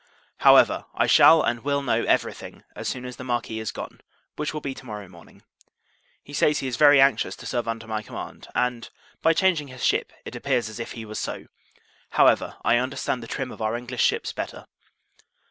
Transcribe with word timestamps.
However, 0.37 0.85
I 0.95 1.05
shall 1.05 1.43
and 1.43 1.59
will 1.63 1.83
know 1.83 2.01
every 2.01 2.33
thing 2.33 2.63
as 2.75 2.89
soon 2.89 3.05
as 3.05 3.17
the 3.17 3.23
Marquis 3.23 3.59
is 3.59 3.71
gone, 3.71 4.01
which 4.35 4.51
will 4.51 4.59
be 4.59 4.73
to 4.73 4.83
morrow 4.83 5.07
morning. 5.07 5.43
He 6.23 6.33
says, 6.33 6.57
he 6.57 6.65
is 6.65 6.75
very 6.75 6.99
anxious 6.99 7.35
to 7.35 7.45
serve 7.45 7.67
under 7.67 7.85
my 7.85 8.01
command; 8.01 8.47
and, 8.55 8.89
by 9.21 9.29
his 9.29 9.39
changing 9.39 9.67
his 9.67 9.85
ship, 9.85 10.11
it 10.25 10.35
appears 10.35 10.69
as 10.69 10.79
if 10.79 10.93
he 10.93 11.05
was 11.05 11.19
so: 11.19 11.45
however, 12.17 12.57
I 12.65 12.77
understand 12.77 13.21
the 13.21 13.27
trim 13.27 13.51
of 13.51 13.61
our 13.61 13.75
English 13.75 14.01
ships 14.01 14.33
better. 14.33 14.65